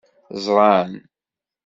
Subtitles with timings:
[0.43, 0.91] Ẓran.